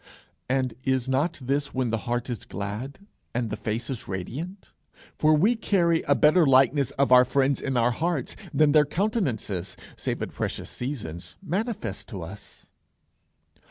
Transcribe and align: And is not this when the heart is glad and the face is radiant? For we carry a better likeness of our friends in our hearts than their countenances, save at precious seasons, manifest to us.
And 0.49 0.73
is 0.83 1.07
not 1.07 1.37
this 1.39 1.75
when 1.75 1.91
the 1.91 1.99
heart 2.09 2.27
is 2.27 2.43
glad 2.43 3.05
and 3.35 3.51
the 3.51 3.55
face 3.55 3.87
is 3.87 4.07
radiant? 4.07 4.71
For 5.19 5.31
we 5.35 5.55
carry 5.55 6.01
a 6.07 6.15
better 6.15 6.43
likeness 6.43 6.89
of 6.97 7.11
our 7.11 7.23
friends 7.23 7.61
in 7.61 7.77
our 7.77 7.91
hearts 7.91 8.35
than 8.51 8.71
their 8.71 8.83
countenances, 8.85 9.77
save 9.95 10.23
at 10.23 10.33
precious 10.33 10.71
seasons, 10.71 11.35
manifest 11.43 12.07
to 12.07 12.23
us. 12.23 12.65